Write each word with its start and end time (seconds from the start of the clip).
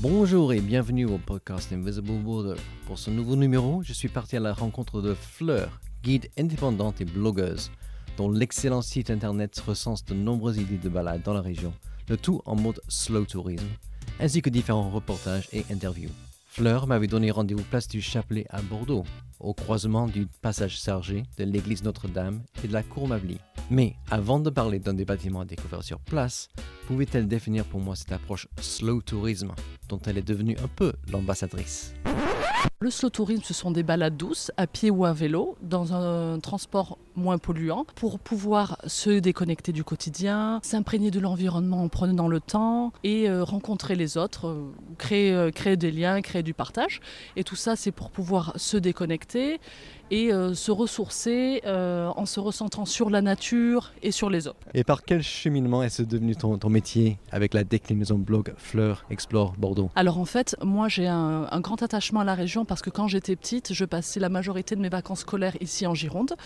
Bonjour 0.00 0.52
et 0.52 0.60
bienvenue 0.60 1.06
au 1.06 1.18
podcast 1.18 1.72
Invisible 1.72 2.22
Border. 2.22 2.54
Pour 2.86 3.00
ce 3.00 3.10
nouveau 3.10 3.34
numéro, 3.34 3.82
je 3.82 3.92
suis 3.92 4.08
parti 4.08 4.36
à 4.36 4.40
la 4.40 4.52
rencontre 4.52 5.02
de 5.02 5.12
Fleur, 5.12 5.80
guide 6.04 6.28
indépendante 6.38 7.00
et 7.00 7.04
blogueuse, 7.04 7.72
dont 8.16 8.30
l'excellent 8.30 8.80
site 8.80 9.10
internet 9.10 9.58
recense 9.58 10.04
de 10.04 10.14
nombreuses 10.14 10.58
idées 10.58 10.78
de 10.78 10.88
balades 10.88 11.22
dans 11.24 11.34
la 11.34 11.40
région, 11.40 11.74
le 12.08 12.16
tout 12.16 12.42
en 12.44 12.54
mode 12.54 12.80
slow 12.86 13.24
tourisme, 13.24 13.66
ainsi 14.20 14.40
que 14.40 14.50
différents 14.50 14.88
reportages 14.88 15.48
et 15.52 15.64
interviews. 15.68 16.10
Fleur 16.58 16.88
m'avait 16.88 17.06
donné 17.06 17.30
rendez-vous 17.30 17.62
place 17.62 17.86
du 17.86 18.02
Chapelet 18.02 18.44
à 18.50 18.60
Bordeaux, 18.60 19.04
au 19.38 19.54
croisement 19.54 20.08
du 20.08 20.26
passage 20.42 20.80
Sergé, 20.80 21.22
de 21.38 21.44
l'église 21.44 21.84
Notre-Dame 21.84 22.42
et 22.64 22.66
de 22.66 22.72
la 22.72 22.82
cour 22.82 23.06
Mably. 23.06 23.38
Mais 23.70 23.94
avant 24.10 24.40
de 24.40 24.50
parler 24.50 24.80
d'un 24.80 24.94
des 24.94 25.04
bâtiments 25.04 25.42
à 25.42 25.44
découvrir 25.44 25.84
sur 25.84 26.00
place, 26.00 26.48
pouvait-elle 26.88 27.28
définir 27.28 27.64
pour 27.64 27.78
moi 27.78 27.94
cette 27.94 28.10
approche 28.10 28.48
slow 28.60 29.00
tourisme 29.02 29.52
dont 29.88 30.00
elle 30.04 30.18
est 30.18 30.26
devenue 30.26 30.56
un 30.60 30.66
peu 30.66 30.94
l'ambassadrice? 31.12 31.94
Le 32.80 32.90
slow 32.90 33.10
tourisme, 33.10 33.42
ce 33.42 33.54
sont 33.54 33.72
des 33.72 33.82
balades 33.82 34.16
douces, 34.16 34.52
à 34.56 34.68
pied 34.68 34.88
ou 34.88 35.04
à 35.04 35.12
vélo, 35.12 35.56
dans 35.62 35.94
un 35.94 36.38
transport 36.38 36.96
moins 37.16 37.36
polluant, 37.36 37.84
pour 37.96 38.20
pouvoir 38.20 38.78
se 38.86 39.18
déconnecter 39.18 39.72
du 39.72 39.82
quotidien, 39.82 40.60
s'imprégner 40.62 41.10
de 41.10 41.18
l'environnement 41.18 41.82
en 41.82 41.88
prenant 41.88 42.28
le 42.28 42.38
temps 42.38 42.92
et 43.02 43.28
euh, 43.28 43.42
rencontrer 43.42 43.96
les 43.96 44.16
autres, 44.16 44.46
euh, 44.46 44.70
créer, 44.96 45.32
euh, 45.32 45.50
créer 45.50 45.76
des 45.76 45.90
liens, 45.90 46.22
créer 46.22 46.44
du 46.44 46.54
partage. 46.54 47.00
Et 47.34 47.42
tout 47.42 47.56
ça, 47.56 47.74
c'est 47.74 47.90
pour 47.90 48.12
pouvoir 48.12 48.52
se 48.54 48.76
déconnecter 48.76 49.58
et 50.10 50.30
se 50.30 50.70
ressourcer 50.70 51.60
en 51.66 52.24
se 52.24 52.40
recentrant 52.40 52.86
sur 52.86 53.10
la 53.10 53.20
nature 53.20 53.92
et 54.02 54.10
sur 54.10 54.30
les 54.30 54.48
autres. 54.48 54.56
Et 54.72 54.82
par 54.82 55.04
quel 55.04 55.22
cheminement 55.22 55.82
est-ce 55.82 56.02
devenu 56.02 56.34
ton, 56.34 56.56
ton 56.56 56.70
métier 56.70 57.18
avec 57.30 57.52
la 57.52 57.62
déclinaison 57.62 58.16
blog 58.16 58.54
Fleur 58.56 59.04
Explore 59.10 59.52
Bordeaux? 59.58 59.90
Alors 59.96 60.18
en 60.18 60.24
fait, 60.24 60.56
moi 60.62 60.88
j'ai 60.88 61.06
un, 61.06 61.46
un 61.50 61.60
grand 61.60 61.82
attachement 61.82 62.20
à 62.20 62.24
la 62.24 62.34
région 62.34 62.64
parce 62.68 62.82
que 62.82 62.90
quand 62.90 63.08
j'étais 63.08 63.34
petite, 63.34 63.72
je 63.72 63.84
passais 63.84 64.20
la 64.20 64.28
majorité 64.28 64.76
de 64.76 64.80
mes 64.80 64.88
vacances 64.88 65.20
scolaires 65.20 65.56
ici 65.60 65.86
en 65.86 65.94
Gironde. 65.94 66.36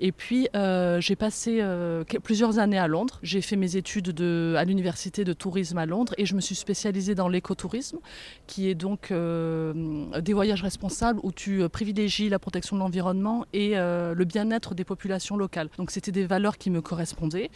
Et 0.00 0.12
puis 0.12 0.48
euh, 0.54 1.00
j'ai 1.00 1.16
passé 1.16 1.58
euh, 1.60 2.04
plusieurs 2.22 2.58
années 2.58 2.78
à 2.78 2.86
Londres. 2.86 3.18
J'ai 3.22 3.40
fait 3.40 3.56
mes 3.56 3.76
études 3.76 4.10
de, 4.10 4.54
à 4.56 4.64
l'université 4.64 5.24
de 5.24 5.32
tourisme 5.32 5.78
à 5.78 5.86
Londres 5.86 6.14
et 6.18 6.26
je 6.26 6.34
me 6.34 6.40
suis 6.40 6.54
spécialisée 6.54 7.14
dans 7.14 7.28
l'écotourisme, 7.28 7.98
qui 8.46 8.68
est 8.68 8.74
donc 8.74 9.10
euh, 9.10 10.20
des 10.20 10.32
voyages 10.32 10.62
responsables 10.62 11.20
où 11.22 11.32
tu 11.32 11.68
privilégies 11.68 12.28
la 12.28 12.38
protection 12.38 12.76
de 12.76 12.80
l'environnement 12.80 13.44
et 13.52 13.74
le 13.74 14.24
bien-être 14.24 14.74
des 14.74 14.84
populations 14.84 15.36
locales. 15.36 15.68
Donc 15.78 15.90
c'était 15.90 16.12
des 16.12 16.26
valeurs 16.26 16.58
qui 16.58 16.70
me 16.70 16.80
correspondaient. 16.80 17.50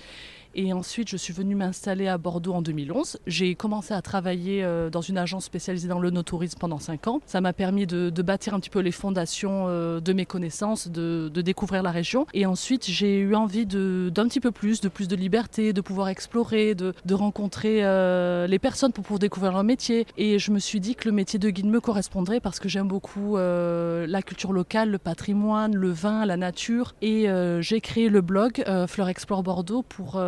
Et 0.54 0.74
ensuite, 0.74 1.08
je 1.08 1.16
suis 1.16 1.32
venue 1.32 1.54
m'installer 1.54 2.08
à 2.08 2.18
Bordeaux 2.18 2.52
en 2.52 2.60
2011. 2.60 3.18
J'ai 3.26 3.54
commencé 3.54 3.94
à 3.94 4.02
travailler 4.02 4.66
dans 4.90 5.00
une 5.00 5.16
agence 5.16 5.46
spécialisée 5.46 5.88
dans 5.88 5.98
le 5.98 6.10
no-tourisme 6.10 6.58
pendant 6.58 6.78
5 6.78 7.08
ans. 7.08 7.20
Ça 7.24 7.40
m'a 7.40 7.54
permis 7.54 7.86
de, 7.86 8.01
de 8.10 8.22
bâtir 8.22 8.54
un 8.54 8.60
petit 8.60 8.70
peu 8.70 8.80
les 8.80 8.92
fondations 8.92 9.66
euh, 9.68 10.00
de 10.00 10.12
mes 10.12 10.26
connaissances, 10.26 10.88
de, 10.88 11.30
découvrir 11.42 11.82
la 11.82 11.90
région. 11.90 12.26
Et 12.34 12.46
ensuite, 12.46 12.86
j'ai 12.88 13.18
eu 13.18 13.34
envie 13.34 13.66
d'un 13.66 14.28
petit 14.28 14.40
peu 14.40 14.52
plus, 14.52 14.80
de 14.80 14.88
plus 14.88 15.08
de 15.08 15.16
liberté, 15.16 15.72
de 15.72 15.80
pouvoir 15.80 16.08
explorer, 16.08 16.74
de, 16.74 16.94
de 17.04 17.14
rencontrer 17.14 17.80
euh, 17.82 18.46
les 18.46 18.58
personnes 18.60 18.92
pour 18.92 19.02
pouvoir 19.02 19.18
découvrir 19.18 19.52
leur 19.52 19.64
métier. 19.64 20.06
Et 20.16 20.38
je 20.38 20.52
me 20.52 20.60
suis 20.60 20.78
dit 20.78 20.94
que 20.94 21.08
le 21.08 21.14
métier 21.14 21.38
de 21.38 21.50
guide 21.50 21.66
me 21.66 21.80
correspondrait 21.80 22.38
parce 22.38 22.60
que 22.60 22.68
j'aime 22.68 22.86
beaucoup 22.86 23.36
euh, 23.36 24.06
la 24.06 24.22
culture 24.22 24.52
locale, 24.52 24.90
le 24.90 24.98
patrimoine, 24.98 25.74
le 25.74 25.90
vin, 25.90 26.24
la 26.24 26.36
nature. 26.36 26.94
Et 27.02 27.26
j'ai 27.60 27.80
créé 27.80 28.08
le 28.08 28.20
blog 28.20 28.64
Fleur 28.86 29.08
Explore 29.08 29.42
Bordeaux 29.42 29.82
pour 29.82 30.20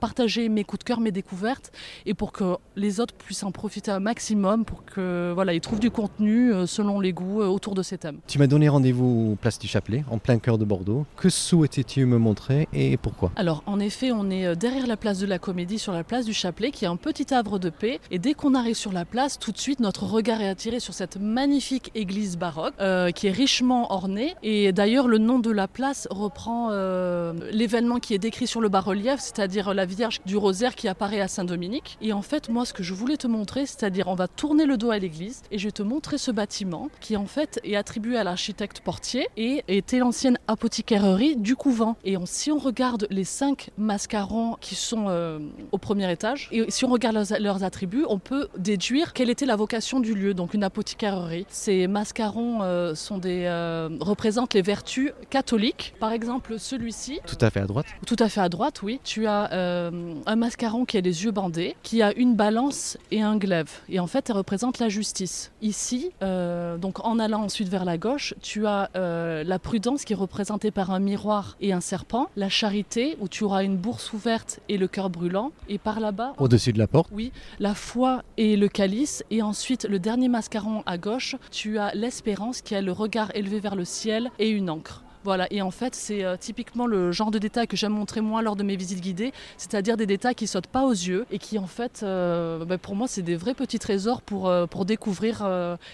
partager 0.00 0.48
mes 0.48 0.64
coups 0.64 0.80
de 0.80 0.84
cœur, 0.84 1.00
mes 1.00 1.10
découvertes 1.10 1.72
et 2.06 2.14
pour 2.14 2.32
que 2.32 2.56
les 2.76 3.00
autres 3.00 3.14
puissent 3.14 3.42
en 3.42 3.52
profiter 3.52 3.90
un 3.90 4.00
maximum 4.00 4.64
pour 4.64 4.84
que 4.84 5.32
voilà, 5.34 5.54
ils 5.54 5.60
trouvent 5.60 5.80
du 5.80 5.90
contenu 5.90 6.52
selon 6.66 7.00
les 7.00 7.05
goûts 7.12 7.42
euh, 7.42 7.46
autour 7.46 7.74
de 7.74 7.82
ces 7.82 7.98
thèmes. 7.98 8.18
Tu 8.26 8.38
m'as 8.38 8.46
donné 8.46 8.68
rendez-vous 8.68 9.36
place 9.40 9.58
du 9.58 9.68
Chapelet, 9.68 10.04
en 10.10 10.18
plein 10.18 10.38
cœur 10.38 10.58
de 10.58 10.64
Bordeaux. 10.64 11.06
Que 11.16 11.28
souhaitais-tu 11.28 12.04
me 12.06 12.18
montrer 12.18 12.68
et 12.72 12.96
pourquoi? 12.96 13.32
Alors, 13.36 13.62
en 13.66 13.80
effet, 13.80 14.12
on 14.12 14.30
est 14.30 14.46
euh, 14.46 14.54
derrière 14.54 14.86
la 14.86 14.96
place 14.96 15.18
de 15.18 15.26
la 15.26 15.38
Comédie, 15.38 15.78
sur 15.78 15.92
la 15.92 16.04
place 16.04 16.24
du 16.24 16.32
Chapelet, 16.32 16.70
qui 16.70 16.84
est 16.84 16.88
un 16.88 16.96
petit 16.96 17.32
havre 17.32 17.58
de 17.58 17.70
paix. 17.70 18.00
Et 18.10 18.18
dès 18.18 18.34
qu'on 18.34 18.54
arrive 18.54 18.76
sur 18.76 18.92
la 18.92 19.04
place, 19.04 19.38
tout 19.38 19.52
de 19.52 19.58
suite, 19.58 19.80
notre 19.80 20.04
regard 20.04 20.40
est 20.40 20.48
attiré 20.48 20.80
sur 20.80 20.94
cette 20.94 21.18
magnifique 21.18 21.90
église 21.94 22.36
baroque, 22.36 22.74
euh, 22.80 23.10
qui 23.10 23.26
est 23.26 23.32
richement 23.32 23.92
ornée. 23.92 24.34
Et 24.42 24.72
d'ailleurs, 24.72 25.08
le 25.08 25.18
nom 25.18 25.38
de 25.38 25.50
la 25.50 25.68
place 25.68 26.08
reprend 26.10 26.68
euh, 26.70 27.32
l'événement 27.52 27.98
qui 27.98 28.14
est 28.14 28.18
décrit 28.18 28.46
sur 28.46 28.60
le 28.60 28.68
bas-relief, 28.68 29.20
c'est-à-dire 29.20 29.74
la 29.74 29.86
Vierge 29.86 30.20
du 30.26 30.36
Rosaire 30.36 30.74
qui 30.74 30.88
apparaît 30.88 31.20
à 31.20 31.28
Saint-Dominique. 31.28 31.98
Et 32.00 32.12
en 32.12 32.22
fait, 32.22 32.48
moi, 32.48 32.64
ce 32.64 32.72
que 32.72 32.82
je 32.82 32.94
voulais 32.94 33.16
te 33.16 33.26
montrer, 33.26 33.66
c'est-à-dire, 33.66 34.08
on 34.08 34.14
va 34.14 34.28
tourner 34.28 34.66
le 34.66 34.76
dos 34.76 34.90
à 34.90 34.98
l'église, 34.98 35.42
et 35.50 35.58
je 35.58 35.68
vais 35.68 35.72
te 35.72 35.82
montrer 35.82 36.18
ce 36.18 36.30
bâtiment, 36.30 36.88
qui 37.00 37.16
en 37.16 37.26
fait 37.26 37.60
est 37.64 37.76
attribué 37.76 38.16
à 38.16 38.24
l'architecte 38.24 38.80
Portier, 38.80 39.28
et 39.36 39.64
était 39.68 39.98
l'ancienne 39.98 40.38
apothicairerie 40.48 41.36
du 41.36 41.56
couvent. 41.56 41.96
Et 42.04 42.16
on- 42.16 42.26
si 42.26 42.50
on 42.52 42.58
regarde 42.58 43.06
les 43.10 43.24
cinq 43.24 43.70
mascarons 43.78 44.56
qui 44.60 44.74
sont 44.74 45.06
euh, 45.08 45.38
au 45.72 45.78
premier 45.78 46.10
étage, 46.10 46.48
et 46.52 46.70
si 46.70 46.84
on 46.84 46.88
regarde 46.88 47.14
leurs, 47.16 47.40
leurs 47.40 47.64
attributs, 47.64 48.04
on 48.08 48.18
peut 48.18 48.48
déduire 48.58 49.12
quelle 49.12 49.30
était 49.30 49.46
la 49.46 49.56
vocation 49.56 50.00
du 50.00 50.14
lieu, 50.14 50.34
donc 50.34 50.54
une 50.54 50.64
apothicairerie. 50.64 51.46
Ces 51.48 51.86
mascarons 51.86 52.60
euh, 52.62 52.94
sont 52.94 53.18
des, 53.18 53.44
euh, 53.46 53.88
représentent 54.00 54.54
les 54.54 54.62
vertus 54.62 55.12
catholiques. 55.30 55.94
Par 56.00 56.12
exemple, 56.12 56.58
celui-ci, 56.58 57.20
Tout 57.26 57.38
à 57.40 57.50
fait 57.50 57.60
à 57.60 57.66
droite. 57.66 57.86
tout 58.06 58.16
à 58.18 58.28
fait 58.28 58.40
à 58.40 58.48
droite, 58.48 58.82
oui. 58.82 59.00
Tu 59.04 59.26
as 59.26 59.50
un 59.52 60.36
mascaron 60.36 60.84
qui 60.84 60.96
a 60.98 61.00
les 61.00 61.24
yeux 61.24 61.30
bandés, 61.30 61.76
qui 61.82 62.02
a 62.02 62.12
une 62.16 62.34
balance 62.34 62.98
et 63.10 63.22
un 63.22 63.36
glaive. 63.36 63.70
Et 63.88 64.00
en 64.00 64.06
fait, 64.06 64.30
elle 64.30 64.36
représente 64.36 64.78
la 64.78 64.88
justice. 64.88 65.52
Ici, 65.62 66.10
euh, 66.22 66.76
donc 66.86 67.04
en 67.04 67.18
allant 67.18 67.42
ensuite 67.42 67.68
vers 67.68 67.84
la 67.84 67.98
gauche, 67.98 68.32
tu 68.42 68.64
as 68.64 68.90
euh, 68.94 69.42
la 69.42 69.58
prudence 69.58 70.04
qui 70.04 70.12
est 70.12 70.16
représentée 70.16 70.70
par 70.70 70.92
un 70.92 71.00
miroir 71.00 71.56
et 71.60 71.72
un 71.72 71.80
serpent. 71.80 72.28
La 72.36 72.48
charité, 72.48 73.16
où 73.20 73.26
tu 73.26 73.42
auras 73.42 73.64
une 73.64 73.76
bourse 73.76 74.12
ouverte 74.12 74.60
et 74.68 74.78
le 74.78 74.86
cœur 74.86 75.10
brûlant. 75.10 75.50
Et 75.68 75.78
par 75.78 75.98
là-bas, 75.98 76.34
Au-dessus 76.38 76.72
de 76.72 76.78
la 76.78 76.86
porte. 76.86 77.10
oui, 77.10 77.32
la 77.58 77.74
foi 77.74 78.22
et 78.36 78.56
le 78.56 78.68
calice. 78.68 79.24
Et 79.32 79.42
ensuite, 79.42 79.82
le 79.90 79.98
dernier 79.98 80.28
mascaron 80.28 80.84
à 80.86 80.96
gauche, 80.96 81.34
tu 81.50 81.76
as 81.80 81.92
l'espérance 81.92 82.60
qui 82.60 82.76
a 82.76 82.80
le 82.80 82.92
regard 82.92 83.34
élevé 83.34 83.58
vers 83.58 83.74
le 83.74 83.84
ciel 83.84 84.30
et 84.38 84.48
une 84.48 84.70
encre. 84.70 85.02
Voilà, 85.26 85.48
et 85.50 85.60
en 85.60 85.72
fait, 85.72 85.96
c'est 85.96 86.22
euh, 86.22 86.36
typiquement 86.38 86.86
le 86.86 87.10
genre 87.10 87.32
de 87.32 87.40
détails 87.40 87.66
que 87.66 87.76
j'aime 87.76 87.94
montrer 87.94 88.20
moi 88.20 88.42
lors 88.42 88.54
de 88.54 88.62
mes 88.62 88.76
visites 88.76 89.00
guidées, 89.00 89.32
c'est-à-dire 89.56 89.96
des 89.96 90.06
détails 90.06 90.36
qui 90.36 90.46
sautent 90.46 90.68
pas 90.68 90.84
aux 90.84 90.92
yeux 90.92 91.26
et 91.32 91.40
qui, 91.40 91.58
en 91.58 91.66
fait, 91.66 92.02
euh, 92.04 92.64
bah, 92.64 92.78
pour 92.78 92.94
moi, 92.94 93.08
c'est 93.08 93.22
des 93.22 93.34
vrais 93.34 93.54
petits 93.54 93.80
trésors 93.80 94.22
pour, 94.22 94.46
euh, 94.48 94.66
pour 94.66 94.84
découvrir 94.84 95.44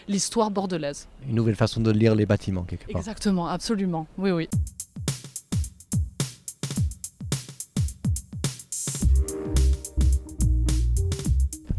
l'histoire 0.06 0.50
bordelaise. 0.50 1.08
Une 1.26 1.34
nouvelle 1.34 1.56
façon 1.56 1.80
de 1.80 1.90
lire 1.90 2.14
les 2.14 2.26
bâtiments 2.26 2.64
quelque 2.64 2.92
part. 2.92 3.00
Exactement, 3.00 3.48
absolument. 3.48 4.06
Oui, 4.18 4.32
oui. 4.32 4.50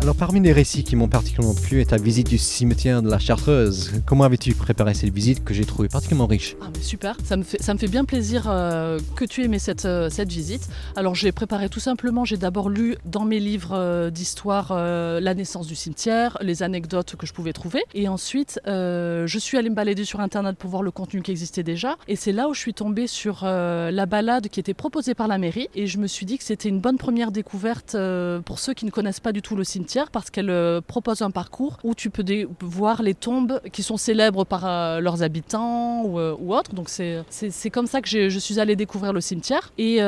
Alors 0.03 0.17
parmi 0.17 0.41
les 0.41 0.51
récits 0.51 0.83
qui 0.83 0.97
m'ont 0.97 1.07
particulièrement 1.07 1.55
plu 1.55 1.79
est 1.79 1.91
ta 1.91 1.95
visite 1.95 2.27
du 2.27 2.37
cimetière 2.37 3.01
de 3.01 3.09
la 3.09 3.19
Chartreuse. 3.19 3.93
Comment 4.05 4.25
avais-tu 4.25 4.53
préparé 4.53 4.93
cette 4.93 5.13
visite 5.13 5.45
que 5.45 5.53
j'ai 5.53 5.63
trouvée 5.63 5.87
particulièrement 5.87 6.27
riche? 6.27 6.57
Ah 6.61 6.65
super, 6.81 7.15
ça 7.23 7.37
me 7.37 7.43
fait, 7.43 7.87
bien 7.87 8.03
plaisir 8.03 8.49
euh, 8.49 8.99
que 9.15 9.23
tu 9.23 9.45
aimais 9.45 9.59
cette, 9.59 9.85
euh, 9.85 10.09
cette 10.09 10.29
visite. 10.29 10.67
Alors 10.97 11.15
j'ai 11.15 11.31
préparé 11.31 11.69
tout 11.69 11.79
simplement, 11.79 12.25
j'ai 12.25 12.35
d'abord 12.35 12.67
lu 12.69 12.97
dans 13.05 13.23
mes 13.23 13.39
livres 13.39 13.71
euh, 13.71 14.09
d'histoire 14.09 14.73
la 14.73 15.33
naissance 15.35 15.67
du 15.67 15.75
cimetière, 15.75 16.37
les 16.41 16.63
anecdotes 16.63 17.15
que 17.15 17.25
je 17.25 17.31
pouvais 17.31 17.53
trouver. 17.53 17.81
Et 17.93 18.09
ensuite, 18.09 18.59
je 18.65 19.37
suis 19.39 19.57
allée 19.57 19.69
me 19.69 19.75
balader 19.75 20.03
sur 20.03 20.19
Internet 20.19 20.57
pour 20.57 20.69
voir 20.69 20.83
le 20.83 20.91
contenu 20.91 21.21
qui 21.21 21.31
existait 21.31 21.63
déjà. 21.63 21.95
Et 22.09 22.17
c'est 22.17 22.33
là 22.33 22.49
où 22.49 22.53
je 22.53 22.59
suis 22.59 22.73
tombée 22.73 23.07
sur 23.07 23.45
la 23.45 24.05
balade 24.05 24.49
qui 24.49 24.59
était 24.59 24.73
proposée 24.73 25.13
par 25.13 25.29
la 25.29 25.37
mairie. 25.37 25.69
Et 25.75 25.87
je 25.87 25.97
me 25.97 26.07
suis 26.07 26.25
dit 26.25 26.37
que 26.37 26.43
c'était 26.43 26.67
une 26.67 26.81
bonne 26.81 26.97
première 26.97 27.31
découverte 27.31 27.95
pour 28.43 28.59
ceux 28.59 28.73
qui 28.73 28.83
ne 28.83 28.91
connaissent 28.91 29.21
pas 29.21 29.31
du 29.31 29.41
tout 29.41 29.55
le 29.55 29.63
cimetière 29.63 29.92
parce 30.11 30.29
qu'elle 30.29 30.49
euh, 30.49 30.81
propose 30.81 31.21
un 31.21 31.31
parcours 31.31 31.77
où 31.83 31.94
tu 31.94 32.09
peux 32.09 32.23
voir 32.62 33.03
les 33.03 33.13
tombes 33.13 33.62
qui 33.71 33.83
sont 33.83 33.97
célèbres 33.97 34.45
par 34.45 34.65
euh, 34.65 35.00
leurs 35.00 35.23
habitants 35.23 36.03
ou, 36.03 36.19
euh, 36.19 36.35
ou 36.39 36.56
autres. 36.56 36.73
Donc 36.73 36.89
c'est 36.89 37.69
comme 37.69 37.88
ça 37.88 38.01
que 38.01 38.07
je 38.07 38.39
suis 38.39 38.59
allée 38.59 38.75
découvrir 38.75 39.13
le 39.13 39.21
cimetière. 39.21 39.71
Et 39.77 40.00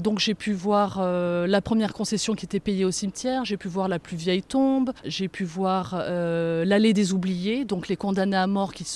donc 0.00 0.18
j'ai 0.18 0.34
pu 0.34 0.52
voir 0.52 1.00
la 1.00 1.60
première 1.60 1.92
concession 1.92 2.34
qui 2.34 2.44
était 2.46 2.60
payée 2.60 2.84
au 2.84 2.90
cimetière, 2.90 3.44
j'ai 3.44 3.56
pu 3.56 3.68
voir 3.68 3.88
la 3.88 3.98
plus 3.98 4.16
vieille 4.16 4.42
tombe, 4.42 4.92
j'ai 5.04 5.28
pu 5.28 5.44
voir 5.44 5.96
l'allée 5.96 6.92
des 6.92 7.12
oubliés, 7.12 7.64
donc 7.64 7.88
les 7.88 7.96
condamnés 7.96 8.36
à 8.36 8.46
mort 8.46 8.72
qui, 8.72 8.86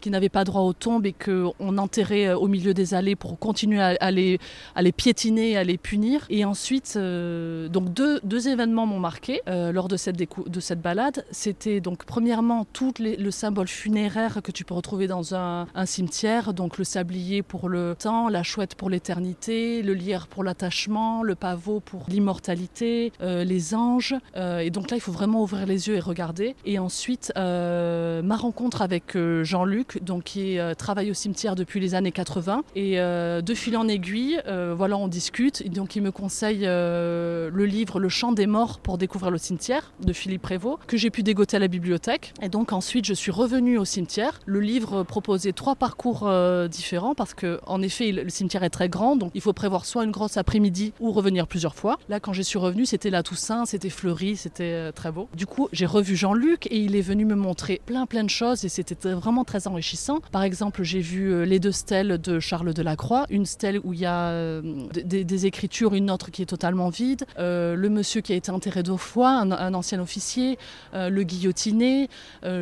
qui 0.00 0.10
n'avaient 0.10 0.28
pas 0.28 0.44
droit 0.44 0.62
aux 0.62 0.72
tombes 0.72 1.06
et 1.06 1.12
qu'on 1.12 1.78
enterrait 1.78 2.32
au 2.32 2.48
milieu 2.48 2.74
des 2.74 2.94
allées 2.94 3.16
pour 3.16 3.38
continuer 3.38 3.80
à, 3.80 4.10
les, 4.10 4.38
à 4.74 4.82
les 4.82 4.92
piétiner, 4.92 5.56
à 5.56 5.64
les 5.64 5.78
punir. 5.78 6.26
Et 6.30 6.44
ensuite, 6.44 6.96
donc 6.96 7.92
deux, 7.92 8.20
deux 8.24 8.48
événements 8.48 8.86
m'ont 8.86 9.00
marqué 9.00 9.40
lors 9.46 9.88
de 9.88 9.97
cette, 9.98 10.16
de 10.16 10.60
cette 10.60 10.80
balade, 10.80 11.24
c'était 11.30 11.80
donc 11.80 12.04
premièrement 12.04 12.66
tout 12.72 12.94
le 12.98 13.30
symbole 13.30 13.68
funéraire 13.68 14.40
que 14.42 14.50
tu 14.50 14.64
peux 14.64 14.74
retrouver 14.74 15.06
dans 15.06 15.34
un, 15.34 15.66
cimetière, 15.84 16.54
donc 16.54 16.78
le 16.78 16.84
sablier 16.84 17.42
pour 17.42 17.68
le 17.68 17.94
temps, 17.98 18.28
la 18.28 18.42
chouette 18.42 18.74
pour 18.74 18.90
l'éternité, 18.90 19.82
le 19.82 19.94
lierre 19.94 20.26
pour 20.26 20.44
l'attachement, 20.44 21.22
le 21.22 21.34
pavot 21.34 21.80
pour 21.80 22.04
l'immortalité, 22.08 23.12
euh, 23.20 23.44
les 23.44 23.74
anges. 23.74 24.14
Euh, 24.36 24.58
et 24.58 24.70
donc 24.70 24.90
là, 24.90 24.96
il 24.96 25.00
faut 25.00 25.12
vraiment 25.12 25.42
ouvrir 25.42 25.66
les 25.66 25.88
yeux 25.88 25.96
et 25.96 26.00
regarder. 26.00 26.54
Et 26.64 26.78
ensuite, 26.78 27.32
euh, 27.36 28.22
ma 28.22 28.36
rencontre 28.36 28.82
avec 28.82 29.16
Jean-Luc, 29.42 30.02
donc 30.02 30.24
qui 30.24 30.58
travaille 30.76 31.10
au 31.10 31.14
cimetière 31.14 31.54
depuis 31.54 31.80
les 31.80 31.94
années 31.94 32.12
80. 32.12 32.64
Et 32.74 32.96
de 32.96 33.54
fil 33.54 33.76
en 33.76 33.88
aiguille, 33.88 34.40
voilà, 34.46 34.96
on 34.96 35.08
discute. 35.08 35.62
Et 35.62 35.68
donc 35.68 35.96
il 35.96 36.02
me 36.02 36.10
conseille 36.10 36.64
le 36.64 37.64
livre 37.64 38.00
Le 38.00 38.08
chant 38.08 38.32
des 38.32 38.46
morts 38.46 38.78
pour 38.80 38.98
découvrir 38.98 39.30
le 39.30 39.38
cimetière 39.38 39.87
de 40.00 40.12
Philippe 40.12 40.42
Prévost, 40.42 40.78
que 40.86 40.96
j'ai 40.96 41.10
pu 41.10 41.22
dégoter 41.22 41.56
à 41.56 41.60
la 41.60 41.68
bibliothèque. 41.68 42.34
Et 42.42 42.48
donc 42.48 42.72
ensuite, 42.72 43.04
je 43.04 43.14
suis 43.14 43.30
revenue 43.30 43.78
au 43.78 43.84
cimetière. 43.84 44.40
Le 44.46 44.60
livre 44.60 45.02
proposait 45.02 45.52
trois 45.52 45.74
parcours 45.74 46.30
différents 46.70 47.14
parce 47.14 47.34
que, 47.34 47.60
en 47.66 47.82
effet, 47.82 48.12
le 48.12 48.28
cimetière 48.28 48.62
est 48.64 48.70
très 48.70 48.88
grand, 48.88 49.16
donc 49.16 49.32
il 49.34 49.40
faut 49.40 49.52
prévoir 49.52 49.84
soit 49.84 50.04
une 50.04 50.10
grosse 50.10 50.36
après-midi 50.36 50.92
ou 51.00 51.12
revenir 51.12 51.46
plusieurs 51.46 51.74
fois. 51.74 51.98
Là, 52.08 52.20
quand 52.20 52.32
je 52.32 52.42
suis 52.42 52.58
revenue, 52.58 52.86
c'était 52.86 53.10
la 53.10 53.22
Toussaint, 53.22 53.64
c'était 53.66 53.90
fleuri, 53.90 54.36
c'était 54.36 54.72
euh, 54.72 54.92
très 54.92 55.12
beau. 55.12 55.28
Du 55.34 55.46
coup, 55.46 55.68
j'ai 55.72 55.86
revu 55.86 56.16
Jean-Luc 56.16 56.66
et 56.66 56.78
il 56.78 56.96
est 56.96 57.02
venu 57.02 57.24
me 57.24 57.34
montrer 57.34 57.80
plein 57.84 58.06
plein 58.06 58.24
de 58.24 58.30
choses 58.30 58.64
et 58.64 58.68
c'était 58.68 58.94
vraiment 59.12 59.44
très 59.44 59.66
enrichissant. 59.66 60.20
Par 60.32 60.42
exemple, 60.42 60.82
j'ai 60.82 61.00
vu 61.00 61.32
euh, 61.32 61.44
les 61.44 61.58
deux 61.58 61.72
stèles 61.72 62.18
de 62.18 62.40
Charles 62.40 62.74
de 62.74 62.82
la 62.82 62.96
Croix, 62.96 63.26
une 63.30 63.46
stèle 63.46 63.80
où 63.84 63.92
il 63.92 64.00
y 64.00 64.06
a 64.06 64.28
euh, 64.30 64.62
des, 65.04 65.46
écritures, 65.46 65.94
une 65.94 66.10
autre 66.10 66.30
qui 66.30 66.42
est 66.42 66.46
totalement 66.46 66.88
vide, 66.88 67.24
le 67.38 67.88
monsieur 67.88 68.20
qui 68.20 68.32
a 68.32 68.36
été 68.36 68.50
enterré 68.50 68.82
deux 68.82 68.96
fois, 68.96 69.30
un, 69.30 69.74
ancien 69.78 70.00
officier, 70.00 70.58
le 70.94 71.22
guillotiné, 71.22 72.08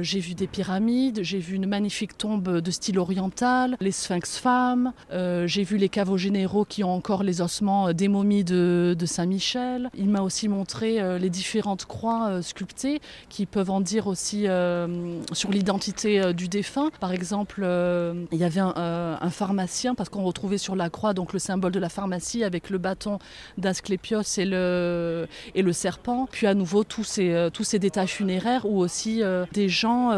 j'ai 0.00 0.20
vu 0.20 0.34
des 0.34 0.46
pyramides, 0.46 1.20
j'ai 1.22 1.38
vu 1.38 1.56
une 1.56 1.66
magnifique 1.66 2.16
tombe 2.16 2.60
de 2.60 2.70
style 2.70 2.98
oriental, 2.98 3.76
les 3.80 3.92
sphinx 3.92 4.38
femmes, 4.38 4.92
j'ai 5.10 5.62
vu 5.64 5.76
les 5.76 5.88
caveaux 5.88 6.18
généraux 6.18 6.64
qui 6.64 6.84
ont 6.84 6.92
encore 6.92 7.22
les 7.22 7.40
ossements 7.40 7.92
des 7.92 8.08
momies 8.08 8.44
de, 8.44 8.96
Saint-Michel. 9.06 9.90
Il 9.94 10.08
m'a 10.08 10.20
aussi 10.20 10.48
montré 10.48 11.00
euh, 11.00 11.18
les 11.18 11.30
différentes 11.30 11.86
croix 11.86 12.28
euh, 12.28 12.42
sculptées 12.42 13.00
qui 13.28 13.46
peuvent 13.46 13.70
en 13.70 13.80
dire 13.80 14.06
aussi 14.08 14.46
euh, 14.46 15.20
sur 15.32 15.50
l'identité 15.50 16.34
du 16.34 16.48
défunt. 16.48 16.90
Par 17.00 17.12
exemple, 17.12 17.62
il 18.32 18.38
y 18.38 18.44
avait 18.44 18.60
un, 18.60 19.30
pharmacien 19.30 19.94
parce 19.94 20.08
qu'on 20.08 20.22
retrouvait 20.22 20.58
sur 20.58 20.76
la 20.76 20.88
croix 20.88 21.12
donc 21.12 21.32
le 21.32 21.38
symbole 21.38 21.72
de 21.72 21.78
la 21.78 21.88
pharmacie 21.88 22.44
avec 22.44 22.70
le 22.70 22.78
bâton 22.78 23.18
d'Asclépios 23.58 24.22
et 24.38 24.44
le, 24.44 25.26
et 25.54 25.62
le 25.62 25.72
serpent. 25.72 26.28
Puis 26.30 26.46
à 26.46 26.54
nouveau 26.54 26.84
tous 26.84 27.04
ces, 27.06 27.48
tous 27.52 27.64
ces 27.64 27.78
détails 27.78 28.08
funéraires 28.08 28.64
où 28.64 28.78
aussi 28.78 29.22
des 29.52 29.68
gens 29.68 30.12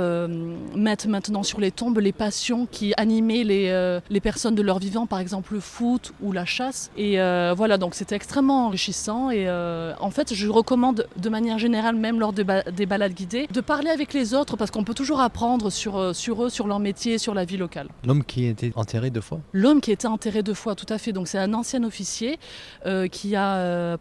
mettent 0.75 1.06
maintenant 1.06 1.43
sur 1.43 1.61
les 1.61 1.70
tombes 1.70 1.99
les 1.99 2.12
passions 2.12 2.67
qui 2.67 2.93
animaient 2.96 3.44
les, 3.44 3.99
les 4.08 4.20
personnes 4.20 4.55
de 4.55 4.62
leur 4.62 4.79
vivant, 4.79 5.06
par 5.06 5.19
exemple 5.19 5.55
le 5.55 5.61
foot 5.61 6.12
ou 6.20 6.32
la 6.32 6.44
chasse. 6.44 6.90
Et 6.96 7.17
voilà, 7.56 7.79
donc 7.79 7.94
c'était 7.94 8.17
extrêmement 8.17 8.67
enrichissant 8.67 9.31
et 9.31 9.49
en 9.49 10.11
fait 10.11 10.35
je 10.35 10.49
recommande 10.49 11.06
de 11.17 11.29
manière 11.29 11.58
générale, 11.58 11.96
même 11.96 12.19
lors 12.20 12.32
des 12.32 12.44
balades 12.44 13.14
guidées, 13.14 13.46
de 13.52 13.61
parler 13.61 13.91
avec 13.91 14.12
les 14.12 14.34
autres 14.34 14.56
parce 14.56 14.70
qu'on 14.70 14.84
peut 14.84 14.94
toujours 14.94 15.20
apprendre 15.20 15.70
sur, 15.70 15.96
euh, 15.96 16.12
sur 16.12 16.44
eux, 16.44 16.50
sur 16.50 16.67
leur 16.67 16.79
métier, 16.79 17.19
sur 17.19 17.34
la 17.34 17.44
vie 17.44 17.56
locale. 17.56 17.88
L'homme 18.05 18.25
qui 18.25 18.46
été 18.46 18.73
enterré 18.75 19.11
deux 19.11 19.20
fois? 19.20 19.41
L'homme 19.52 19.81
qui 19.81 19.91
a 19.91 19.94
été 19.94 20.06
enterré 20.06 20.43
deux 20.43 20.55
fois, 20.55 20.75
tout 20.75 20.87
à 20.88 20.99
fait. 20.99 21.12
Donc 21.12 21.29
c'est 21.29 21.38
un 21.38 21.55
ancien 21.55 21.82
officier 21.84 22.38
euh, 22.87 23.08
qui, 23.08 23.37
a, 23.37 23.56
euh, 23.56 23.96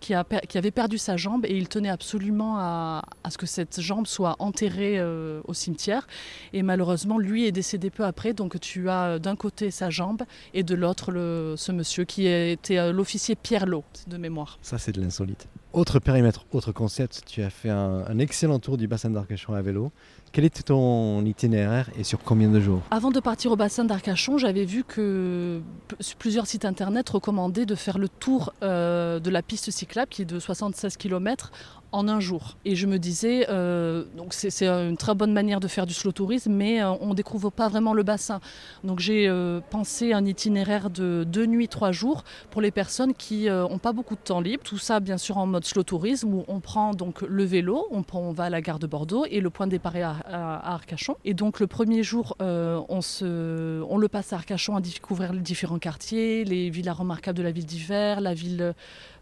qui, 0.00 0.14
a, 0.14 0.24
qui 0.24 0.58
avait 0.58 0.70
perdu 0.70 0.98
sa 0.98 1.16
jambe 1.16 1.44
et 1.46 1.56
il 1.56 1.68
tenait 1.68 1.88
absolument 1.88 2.21
à, 2.30 3.02
ce 3.28 3.38
que 3.38 3.46
cette 3.46 3.80
jambe 3.80 4.06
soit 4.06 4.36
enterrée 4.38 5.02
au 5.44 5.54
cimetière. 5.54 6.06
Et 6.52 6.62
malheureusement, 6.62 7.18
lui 7.18 7.46
est 7.46 7.52
décédé 7.52 7.90
peu 7.90 8.04
après. 8.04 8.32
Donc 8.32 8.60
tu 8.60 8.88
as 8.88 9.18
d'un 9.18 9.36
côté 9.36 9.70
sa 9.70 9.90
jambe 9.90 10.22
et 10.54 10.62
de 10.62 10.74
l'autre 10.74 11.12
ce 11.56 11.72
monsieur 11.72 12.04
qui 12.04 12.26
était 12.26 12.92
l'officier 12.92 13.34
Pierre 13.34 13.66
Lot, 13.66 14.04
de 14.06 14.16
mémoire. 14.16 14.58
Ça 14.62 14.78
c'est 14.78 14.92
de 14.92 15.00
l'insolite. 15.00 15.48
Autre 15.72 16.00
périmètre, 16.00 16.44
autre 16.52 16.70
concept, 16.70 17.22
tu 17.26 17.42
as 17.42 17.48
fait 17.48 17.70
un, 17.70 18.18
excellent 18.18 18.58
tour 18.58 18.76
du 18.76 18.86
bassin 18.86 19.08
d'Arcachon 19.08 19.54
à 19.54 19.62
vélo. 19.62 19.90
Quel 20.32 20.46
était 20.46 20.62
ton 20.62 21.22
itinéraire 21.26 21.90
et 21.98 22.04
sur 22.04 22.18
combien 22.20 22.48
de 22.48 22.58
jours 22.58 22.80
Avant 22.90 23.10
de 23.10 23.20
partir 23.20 23.52
au 23.52 23.56
bassin 23.56 23.84
d'Arcachon, 23.84 24.38
j'avais 24.38 24.64
vu 24.64 24.82
que 24.82 25.60
plusieurs 26.18 26.46
sites 26.46 26.64
internet 26.64 27.10
recommandaient 27.10 27.66
de 27.66 27.74
faire 27.74 27.98
le 27.98 28.08
tour 28.08 28.54
euh, 28.62 29.20
de 29.20 29.28
la 29.28 29.42
piste 29.42 29.70
cyclable 29.70 30.08
qui 30.08 30.22
est 30.22 30.24
de 30.24 30.38
76 30.38 30.96
km 30.96 31.52
en 31.94 32.08
un 32.08 32.20
jour. 32.20 32.56
Et 32.64 32.74
je 32.76 32.86
me 32.86 32.98
disais, 32.98 33.44
euh, 33.50 34.04
donc 34.16 34.32
c'est 34.32 34.62
une 34.62 34.96
très 34.96 35.14
bonne 35.14 35.34
manière 35.34 35.60
de 35.60 35.68
faire 35.68 35.84
du 35.84 35.92
slow 35.92 36.12
tourisme, 36.12 36.50
mais 36.50 36.82
euh, 36.82 36.92
on 37.02 37.08
ne 37.08 37.14
découvre 37.14 37.50
pas 37.50 37.68
vraiment 37.68 37.92
le 37.92 38.02
bassin. 38.02 38.40
Donc 38.84 39.00
j'ai 39.00 39.30
pensé 39.68 40.14
un 40.14 40.24
itinéraire 40.24 40.88
de 40.88 41.24
deux 41.28 41.44
nuits, 41.44 41.68
trois 41.68 41.92
jours 41.92 42.24
pour 42.50 42.62
les 42.62 42.70
personnes 42.70 43.12
qui 43.12 43.50
n'ont 43.50 43.76
pas 43.76 43.92
beaucoup 43.92 44.14
de 44.14 44.20
temps 44.20 44.40
libre. 44.40 44.62
Tout 44.64 44.78
ça, 44.78 44.98
bien 44.98 45.18
sûr, 45.18 45.36
en 45.36 45.46
mode 45.46 45.66
slow 45.66 45.82
tourisme 45.82 46.32
où 46.32 46.44
on 46.48 46.60
prend 46.60 46.94
donc 46.94 47.20
le 47.20 47.44
vélo, 47.44 47.86
on, 47.90 48.02
on 48.14 48.32
va 48.32 48.44
à 48.44 48.50
la 48.50 48.62
gare 48.62 48.78
de 48.78 48.86
Bordeaux 48.86 49.26
et 49.30 49.40
le 49.42 49.50
point 49.50 49.66
de 49.66 49.72
départ 49.72 49.94
est 49.96 50.21
à, 50.24 50.74
Arcachon. 50.74 51.16
Et 51.24 51.34
donc 51.34 51.60
le 51.60 51.66
premier 51.66 52.02
jour, 52.02 52.36
on, 52.40 53.00
se, 53.00 53.82
on 53.88 53.98
le 53.98 54.08
passe 54.08 54.32
à 54.32 54.36
Arcachon 54.36 54.76
à 54.76 54.80
découvrir 54.80 55.32
les 55.32 55.40
différents 55.40 55.78
quartiers, 55.78 56.44
les 56.44 56.70
villas 56.70 56.94
remarquables 56.94 57.38
de 57.38 57.42
la 57.42 57.50
ville 57.50 57.66
d'hiver, 57.66 58.20
la 58.20 58.34
ville 58.34 58.74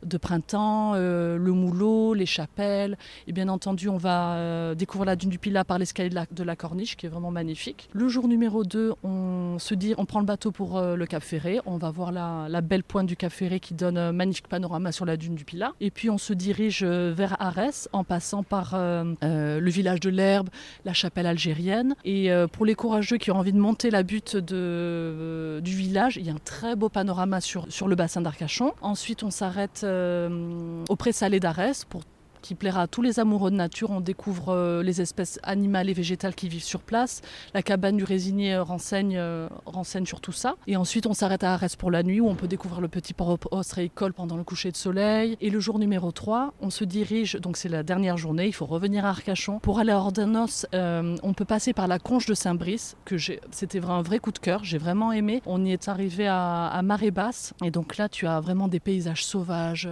de 0.02 0.16
printemps, 0.16 0.94
le 0.94 1.52
Moulot, 1.52 2.14
les 2.14 2.26
chapelles 2.26 2.96
et 3.26 3.32
bien 3.32 3.48
entendu, 3.48 3.88
on 3.88 3.96
va 3.96 4.34
euh, 4.34 4.74
découvrir 4.74 5.06
la 5.06 5.16
dune 5.16 5.30
du 5.30 5.38
Pilat 5.38 5.64
par 5.64 5.78
l'escalier 5.78 6.10
de 6.10 6.44
la, 6.44 6.56
Corniche, 6.56 6.96
qui 6.96 7.06
est 7.06 7.08
vraiment 7.08 7.30
magnifique. 7.30 7.88
Le 7.92 8.08
jour 8.08 8.28
numéro 8.28 8.64
2, 8.64 8.94
on 9.02 9.58
se 9.58 9.74
dit, 9.74 9.94
on 9.98 10.04
prend 10.04 10.20
le 10.20 10.26
bateau 10.26 10.50
pour 10.50 10.78
euh, 10.78 10.96
le 10.96 11.06
Cap 11.06 11.22
Ferré. 11.22 11.60
On 11.66 11.76
va 11.76 11.90
voir 11.90 12.12
la, 12.12 12.60
belle 12.60 12.84
pointe 12.84 13.06
du 13.06 13.16
Cap 13.16 13.32
Ferré 13.32 13.60
qui 13.60 13.74
donne 13.74 13.96
un 13.98 14.12
magnifique 14.12 14.48
panorama 14.48 14.92
sur 14.92 15.04
la 15.04 15.16
dune 15.16 15.34
du 15.34 15.44
Pilat. 15.44 15.72
Et 15.80 15.90
puis 15.90 16.10
on 16.10 16.18
se 16.18 16.32
dirige 16.32 16.82
euh, 16.82 17.12
vers 17.16 17.40
Arès 17.40 17.88
en 17.92 18.04
passant 18.04 18.42
par 18.42 18.74
le 18.74 19.70
village 19.70 20.00
de 20.00 20.10
l'Herbe, 20.10 20.48
la 20.84 20.89
chapelle 20.92 21.26
algérienne. 21.26 21.94
Et 22.04 22.30
pour 22.52 22.66
les 22.66 22.74
courageux 22.74 23.18
qui 23.18 23.30
ont 23.30 23.36
envie 23.36 23.52
de 23.52 23.58
monter 23.58 23.90
la 23.90 24.02
butte 24.02 24.36
de, 24.36 25.60
du 25.62 25.74
village, 25.74 26.16
il 26.16 26.26
y 26.26 26.30
a 26.30 26.32
un 26.32 26.38
très 26.44 26.76
beau 26.76 26.88
panorama 26.88 27.40
sur, 27.40 27.66
sur 27.70 27.88
le 27.88 27.96
bassin 27.96 28.20
d'Arcachon. 28.20 28.72
Ensuite, 28.80 29.22
on 29.22 29.30
s'arrête 29.30 29.84
au 29.84 30.96
pré-salé 30.96 31.40
d'Arès 31.40 31.84
pour 31.84 32.02
qui 32.40 32.54
plaira 32.54 32.82
à 32.82 32.86
tous 32.86 33.02
les 33.02 33.20
amoureux 33.20 33.50
de 33.50 33.56
nature. 33.56 33.90
On 33.90 34.00
découvre 34.00 34.48
euh, 34.48 34.82
les 34.82 35.00
espèces 35.00 35.38
animales 35.42 35.88
et 35.88 35.92
végétales 35.92 36.34
qui 36.34 36.48
vivent 36.48 36.64
sur 36.64 36.80
place. 36.80 37.22
La 37.54 37.62
cabane 37.62 37.96
du 37.96 38.04
résinier 38.04 38.54
euh, 38.54 38.62
renseigne, 38.62 39.16
euh, 39.16 39.48
renseigne 39.66 40.06
sur 40.06 40.20
tout 40.20 40.32
ça. 40.32 40.56
Et 40.66 40.76
ensuite, 40.76 41.06
on 41.06 41.14
s'arrête 41.14 41.44
à 41.44 41.54
Arès 41.54 41.76
pour 41.76 41.90
la 41.90 42.02
nuit 42.02 42.20
où 42.20 42.28
on 42.28 42.34
peut 42.34 42.48
découvrir 42.48 42.80
le 42.80 42.88
petit 42.88 43.14
port 43.14 43.38
ostréicole 43.50 44.12
pendant 44.12 44.36
le 44.36 44.44
coucher 44.44 44.70
de 44.70 44.76
soleil. 44.76 45.36
Et 45.40 45.50
le 45.50 45.60
jour 45.60 45.78
numéro 45.78 46.12
3, 46.12 46.54
on 46.60 46.70
se 46.70 46.84
dirige, 46.84 47.36
donc 47.36 47.56
c'est 47.56 47.68
la 47.68 47.82
dernière 47.82 48.16
journée, 48.16 48.46
il 48.46 48.52
faut 48.52 48.66
revenir 48.66 49.04
à 49.04 49.10
Arcachon. 49.10 49.58
Pour 49.60 49.78
aller 49.78 49.92
à 49.92 49.98
Ordanos, 49.98 50.66
on 50.72 51.34
peut 51.34 51.44
passer 51.44 51.72
par 51.72 51.88
la 51.88 51.98
conche 51.98 52.26
de 52.26 52.34
Saint-Brice, 52.34 52.96
que 53.04 53.16
c'était 53.50 53.84
un 53.84 54.02
vrai 54.02 54.18
coup 54.18 54.32
de 54.32 54.38
cœur, 54.38 54.64
j'ai 54.64 54.78
vraiment 54.78 55.12
aimé. 55.12 55.42
On 55.46 55.64
y 55.64 55.72
est 55.72 55.88
arrivé 55.88 56.26
à, 56.26 56.66
à, 56.66 56.82
marée 56.82 57.10
basse. 57.10 57.52
Et 57.64 57.70
donc 57.70 57.96
là, 57.96 58.08
tu 58.08 58.26
as 58.26 58.40
vraiment 58.40 58.68
des 58.68 58.80
paysages 58.80 59.24
sauvages, 59.24 59.88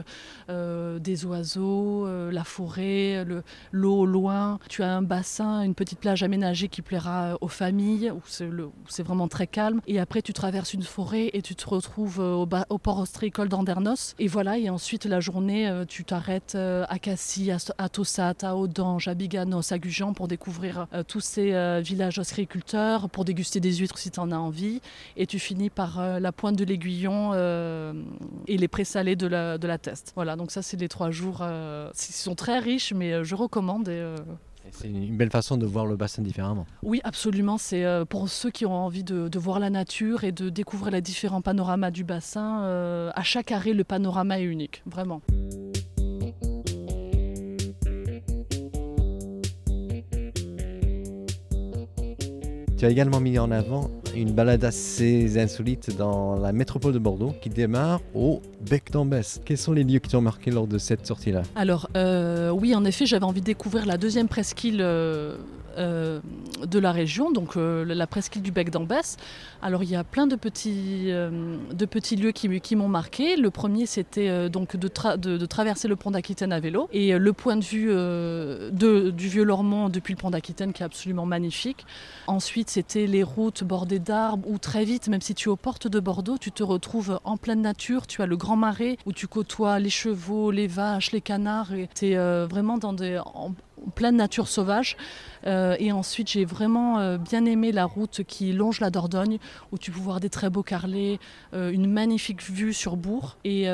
des 0.48 1.24
oiseaux, 1.24 2.06
forêt, 2.44 3.24
l'eau 3.72 4.00
au 4.00 4.06
loin. 4.06 4.58
Tu 4.68 4.82
as 4.82 4.94
un 4.96 5.02
bassin, 5.02 5.62
une 5.62 5.74
petite 5.74 6.00
plage 6.00 6.22
aménagée 6.22 6.68
qui 6.68 6.82
plaira 6.82 7.36
aux 7.40 7.48
familles, 7.48 8.10
où 8.10 8.20
c'est 8.88 9.02
vraiment 9.02 9.28
très 9.28 9.46
calme. 9.46 9.80
Et 9.86 9.98
après, 9.98 10.22
tu 10.22 10.32
traverses 10.32 10.74
une 10.74 10.82
forêt 10.82 11.30
et 11.32 11.42
tu 11.42 11.54
te 11.54 11.68
retrouves 11.68 12.18
au, 12.18 12.48
au 12.68 12.78
port 12.78 12.98
ostréicole 12.98 13.48
d'Andernos. 13.48 14.14
Et 14.18 14.28
voilà, 14.28 14.58
et 14.58 14.70
ensuite, 14.70 15.04
la 15.04 15.20
journée, 15.20 15.68
euh, 15.68 15.84
tu 15.84 16.04
t'arrêtes 16.04 16.54
euh, 16.54 16.84
à 16.88 16.98
Cassis, 16.98 17.50
à, 17.78 17.88
Tossat, 17.88 18.34
à 18.42 18.56
Audange, 18.56 19.08
à 19.08 19.14
Biganos, 19.14 19.72
à 19.72 19.78
Gujan 19.78 20.12
pour 20.12 20.28
découvrir 20.28 20.86
euh, 20.92 21.02
tous 21.02 21.20
ces 21.20 21.48
villages 21.80 22.18
ostréiculteurs, 22.18 23.08
pour 23.10 23.24
déguster 23.24 23.60
des 23.60 23.74
huîtres 23.74 23.98
si 23.98 24.10
tu 24.10 24.20
en 24.20 24.30
as 24.30 24.36
envie. 24.36 24.80
Et 25.16 25.26
tu 25.26 25.38
finis 25.38 25.70
par 25.70 26.20
la 26.20 26.32
pointe 26.32 26.56
de 26.56 26.64
l'aiguillon 26.64 27.32
et 28.46 28.56
les 28.56 28.68
présalés 28.68 29.16
de 29.16 29.26
la, 29.26 29.58
de 29.58 29.66
la 29.66 29.78
Teste. 29.78 30.12
Voilà, 30.14 30.36
donc 30.36 30.50
ça, 30.50 30.62
c'est 30.62 30.76
les 30.76 30.88
trois 30.88 31.10
jours 31.10 31.44
sont 32.28 32.34
très 32.34 32.58
riches, 32.58 32.92
mais 32.94 33.12
euh, 33.12 33.24
je 33.24 33.34
recommande. 33.34 33.88
Euh, 33.88 34.16
et, 34.66 34.70
c'est 34.72 34.88
une 34.88 35.16
belle 35.16 35.30
façon 35.30 35.56
de 35.56 35.66
voir 35.66 35.86
le 35.86 35.96
bassin 35.96 36.22
différemment. 36.22 36.66
Oui, 36.82 37.00
absolument. 37.04 37.58
C'est 37.58 37.84
euh, 37.84 38.04
pour 38.04 38.28
ceux 38.28 38.50
qui 38.50 38.66
ont 38.66 38.74
envie 38.74 39.04
de, 39.04 39.38
voir 39.38 39.60
la 39.60 39.70
nature 39.70 40.24
et 40.24 40.32
de 40.32 40.48
découvrir 40.50 40.92
les 40.92 41.00
différents 41.00 41.42
panoramas 41.42 41.90
du 41.90 42.04
bassin. 42.04 42.62
à 43.14 43.22
chaque 43.22 43.52
arrêt, 43.52 43.72
le 43.72 43.84
panorama 43.84 44.40
est 44.40 44.44
unique, 44.44 44.82
vraiment. 44.86 45.22
Tu 52.78 52.84
as 52.84 52.90
également 52.90 53.18
mis 53.18 53.40
en 53.40 53.50
avant 53.50 53.90
une 54.14 54.30
balade 54.30 54.62
assez 54.62 55.36
insolite 55.36 55.96
dans 55.96 56.36
la 56.36 56.52
métropole 56.52 56.92
de 56.92 57.00
Bordeaux 57.00 57.34
qui 57.42 57.50
démarre 57.50 58.00
au 58.14 58.40
Bec 58.70 58.92
d'Ambès. 58.92 59.40
Quels 59.44 59.58
sont 59.58 59.72
les 59.72 59.82
lieux 59.82 59.98
qui 59.98 60.08
t'ont 60.10 60.20
marqué 60.20 60.52
lors 60.52 60.68
de 60.68 60.78
cette 60.78 61.04
sortie-là? 61.04 61.42
Alors, 61.56 61.90
euh, 61.96 62.50
oui, 62.50 62.76
en 62.76 62.84
effet, 62.84 63.04
j'avais 63.04 63.24
envie 63.24 63.40
de 63.40 63.46
découvrir 63.46 63.84
la 63.84 63.98
deuxième 63.98 64.28
presqu'île. 64.28 64.78
Euh, 64.80 65.38
euh, 65.78 66.20
de 66.66 66.78
la 66.78 66.90
région, 66.90 67.30
donc 67.30 67.56
euh, 67.56 67.84
la 67.84 68.06
presqu'île 68.06 68.42
du 68.42 68.50
Bec 68.50 68.70
d'Ambès. 68.70 69.16
Alors 69.62 69.84
il 69.84 69.90
y 69.90 69.96
a 69.96 70.02
plein 70.02 70.26
de 70.26 70.34
petits, 70.34 71.06
euh, 71.08 71.56
de 71.72 71.84
petits 71.86 72.16
lieux 72.16 72.32
qui, 72.32 72.76
m'ont 72.76 72.88
marqué. 72.88 73.36
Le 73.36 73.50
premier 73.50 73.86
c'était 73.86 74.48
donc 74.48 74.76
de, 74.76 74.88
traverser 75.46 75.86
le 75.86 75.96
pont 75.96 76.10
d'Aquitaine 76.10 76.52
à 76.52 76.60
vélo 76.60 76.88
et 76.92 77.16
le 77.16 77.32
point 77.32 77.56
de 77.56 77.64
vue 77.64 77.92
du 79.12 79.28
vieux 79.28 79.44
Lormont 79.44 79.88
depuis 79.88 80.14
le 80.14 80.18
pont 80.18 80.30
d'Aquitaine 80.30 80.72
qui 80.72 80.82
est 80.82 80.86
absolument 80.86 81.26
magnifique. 81.26 81.86
Ensuite 82.26 82.70
c'était 82.70 83.06
les 83.06 83.22
routes 83.22 83.62
bordées 83.62 84.00
d'arbres 84.00 84.48
où 84.48 84.58
très 84.58 84.84
vite, 84.84 85.08
même 85.08 85.20
si 85.20 85.34
tu 85.34 85.48
es 85.48 85.52
aux 85.52 85.56
portes 85.56 85.86
de 85.86 86.00
Bordeaux, 86.00 86.38
tu 86.38 86.50
te 86.50 86.62
retrouves 86.62 87.20
en 87.24 87.36
pleine 87.36 87.62
nature. 87.62 88.06
Tu 88.06 88.22
as 88.22 88.26
le 88.26 88.36
grand 88.36 88.56
marais 88.56 88.96
où 89.06 89.12
tu 89.12 89.28
côtoies 89.28 89.78
les 89.78 89.90
chevaux, 89.90 90.50
les 90.50 90.66
vaches, 90.66 91.12
les 91.12 91.20
canards 91.20 91.72
et 91.72 91.88
tu 91.94 92.06
es 92.06 92.46
vraiment 92.46 92.78
dans 92.78 92.92
des, 92.92 93.20
pleine 93.94 94.16
nature 94.16 94.48
sauvage. 94.48 94.96
Euh, 95.46 95.76
et 95.78 95.92
ensuite, 95.92 96.30
j'ai 96.30 96.44
vraiment 96.44 96.98
euh, 96.98 97.18
bien 97.18 97.44
aimé 97.44 97.72
la 97.72 97.84
route 97.84 98.22
qui 98.26 98.52
longe 98.52 98.80
la 98.80 98.90
Dordogne, 98.90 99.38
où 99.72 99.78
tu 99.78 99.90
peux 99.90 100.00
voir 100.00 100.20
des 100.20 100.30
très 100.30 100.50
beaux 100.50 100.62
carrelets, 100.62 101.18
euh, 101.54 101.70
une 101.70 101.90
magnifique 101.90 102.42
vue 102.42 102.72
sur 102.72 102.96
Bourg. 102.96 103.36
Et 103.44 103.68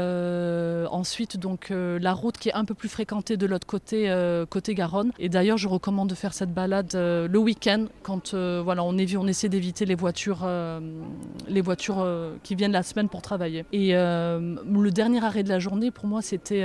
ensuite, 0.91 1.37
donc, 1.37 1.71
la 1.71 2.13
route 2.13 2.37
qui 2.39 2.49
est 2.49 2.55
un 2.55 2.65
peu 2.65 2.75
plus 2.75 2.89
fréquentée 2.89 3.37
de 3.37 3.47
l'autre 3.47 3.67
côté, 3.67 4.13
côté 4.51 4.75
Garonne. 4.75 5.13
Et 5.19 5.29
d'ailleurs, 5.29 5.59
je 5.59 5.69
recommande 5.69 6.09
de 6.09 6.15
faire 6.15 6.33
cette 6.35 6.53
balade 6.53 6.93
le 6.95 7.39
week-end, 7.39 7.87
quand 8.03 8.35
voilà, 8.35 8.85
on, 8.85 8.97
on 8.97 9.27
essaie 9.27 9.49
d'éviter 9.49 9.85
les 9.85 9.95
voitures, 9.95 10.47
les 11.49 11.61
voitures 11.61 12.07
qui 12.43 12.55
viennent 12.55 12.73
la 12.73 12.83
semaine 12.83 13.09
pour 13.09 13.23
travailler. 13.23 13.65
Et 13.73 13.93
le 13.93 14.91
dernier 14.91 15.25
arrêt 15.25 15.43
de 15.43 15.49
la 15.49 15.59
journée, 15.59 15.91
pour 15.91 16.07
moi, 16.07 16.23
c'était 16.23 16.65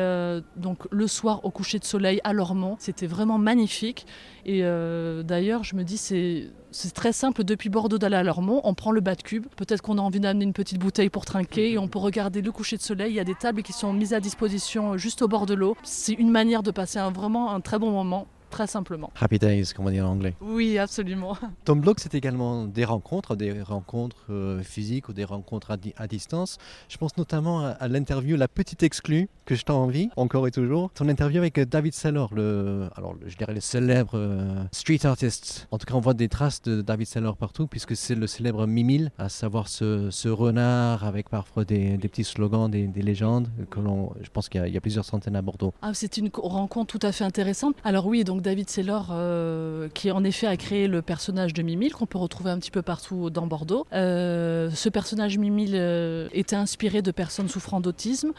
donc 0.55 0.87
le 0.91 1.07
soir 1.07 1.43
au 1.43 1.49
coucher 1.49 1.79
de 1.79 1.85
soleil 1.85 2.19
à 2.23 2.33
Lormont. 2.33 2.75
C'était 2.79 3.07
vraiment 3.07 3.28
magnifique. 3.37 4.05
Et 4.45 4.63
euh, 4.63 5.23
d'ailleurs, 5.23 5.63
je 5.63 5.75
me 5.75 5.83
dis, 5.83 5.97
c'est 5.97 6.49
c'est 6.71 6.93
très 6.93 7.13
simple, 7.13 7.43
depuis 7.43 7.69
Bordeaux 7.69 7.97
d'aller 7.97 8.15
à 8.15 8.23
Lormont, 8.23 8.61
on 8.63 8.75
prend 8.75 8.91
le 8.91 9.01
bas 9.01 9.15
de 9.15 9.23
cube. 9.23 9.47
Peut-être 9.55 9.81
qu'on 9.81 9.97
a 9.97 10.01
envie 10.01 10.19
d'amener 10.19 10.45
une 10.45 10.53
petite 10.53 10.77
bouteille 10.77 11.09
pour 11.09 11.25
trinquer 11.25 11.71
et 11.71 11.77
on 11.79 11.87
peut 11.87 11.97
regarder 11.97 12.41
le 12.41 12.51
coucher 12.51 12.77
de 12.77 12.81
soleil. 12.83 13.11
Il 13.11 13.15
y 13.15 13.19
a 13.19 13.23
des 13.23 13.35
tables 13.35 13.63
qui 13.63 13.73
sont 13.73 13.91
mises 13.91 14.13
à 14.13 14.19
disposition 14.19 14.95
juste 14.95 15.21
au 15.23 15.27
bord 15.27 15.47
de 15.47 15.55
l'eau. 15.55 15.75
C'est 15.83 16.13
une 16.13 16.29
manière 16.29 16.61
de 16.61 16.69
passer 16.71 16.99
un, 16.99 17.11
vraiment 17.11 17.51
un 17.51 17.59
très 17.59 17.79
bon 17.79 17.89
moment 17.89 18.27
très 18.49 18.67
simplement. 18.67 19.11
Happy 19.19 19.39
days, 19.39 19.73
comme 19.75 19.87
on 19.87 19.91
dit 19.91 20.01
en 20.01 20.09
anglais. 20.09 20.35
Oui, 20.41 20.77
absolument. 20.77 21.37
Ton 21.65 21.75
blog, 21.75 21.97
c'est 21.99 22.15
également 22.15 22.65
des 22.65 22.85
rencontres, 22.85 23.35
des 23.35 23.61
rencontres 23.61 24.25
euh, 24.29 24.61
physiques 24.61 25.09
ou 25.09 25.13
des 25.13 25.25
rencontres 25.25 25.71
à, 25.71 26.07
distance. 26.07 26.57
Je 26.89 26.97
pense 26.97 27.17
notamment 27.17 27.65
à, 27.65 27.87
l'interview, 27.87 28.35
la 28.35 28.47
petite 28.47 28.83
exclue 28.83 29.29
que 29.45 29.55
je 29.55 29.63
t'ai 29.63 29.71
envie, 29.71 30.09
encore 30.15 30.47
et 30.47 30.51
toujours. 30.51 30.91
Ton 30.91 31.09
interview 31.09 31.39
avec 31.39 31.57
euh, 31.57 31.65
David 31.65 31.93
Sellor, 31.93 32.33
le, 32.33 32.89
alors 32.95 33.15
je 33.25 33.35
dirais 33.35 33.53
le 33.53 33.61
célèbre 33.61 34.11
euh, 34.15 34.63
street 34.71 35.05
artist. 35.05 35.67
En 35.71 35.77
tout 35.77 35.85
cas, 35.85 35.95
on 35.95 35.99
voit 35.99 36.13
des 36.13 36.29
traces 36.29 36.61
de 36.61 36.81
David 36.81 37.07
Sellor 37.07 37.37
partout, 37.37 37.67
puisque 37.67 37.95
c'est 37.95 38.15
le 38.15 38.27
célèbre 38.27 38.67
Mimile, 38.67 39.11
à 39.17 39.29
savoir 39.29 39.67
ce, 39.67 40.29
renard 40.29 41.03
avec 41.05 41.29
parfois 41.29 41.65
des, 41.65 41.97
petits 41.97 42.23
slogans, 42.23 42.69
des, 42.69 42.87
légendes. 43.01 43.49
Que 43.69 43.79
je 44.21 44.29
pense 44.29 44.49
qu'il 44.49 44.65
y, 44.65 44.71
y, 44.71 44.77
a 44.77 44.81
plusieurs 44.81 45.05
centaines 45.05 45.35
à 45.35 45.41
Bordeaux. 45.41 45.73
Ah, 45.81 45.91
c'est 45.93 46.17
une 46.17 46.29
rencontre 46.33 46.97
tout 46.97 47.05
à 47.05 47.11
fait 47.11 47.23
intéressante. 47.23 47.75
Alors 47.83 48.05
oui, 48.05 48.23
donc 48.23 48.38
David 48.39 48.69
Sellor, 48.69 49.07
euh, 49.11 49.89
qui 49.93 50.11
en 50.11 50.23
effet 50.23 50.47
a 50.47 50.57
créé 50.57 50.87
le 50.87 51.01
personnage 51.01 51.53
de 51.53 51.61
Mimile, 51.61 51.93
qu'on 51.93 52.05
peut 52.05 52.17
retrouver 52.17 52.51
un 52.51 52.59
petit 52.59 52.71
peu 52.71 52.81
partout 52.81 53.29
dans 53.29 53.47
Bordeaux. 53.47 53.85
Euh, 53.93 54.69
ce 54.71 54.89
personnage 54.89 55.37
Mimile 55.37 55.73
euh, 55.75 56.27
était 56.33 56.55
inspiré 56.55 57.01
de 57.01 57.11
personnes 57.11 57.47
souffrant 57.47 57.79
d'autisme 57.79 58.31